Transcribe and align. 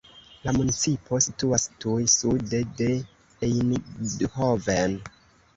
La 0.45 0.53
municipo 0.59 1.19
situas 1.25 1.67
tuj 1.85 1.99
sude 2.13 2.63
de 2.81 2.87
Eindhoven. 3.51 4.99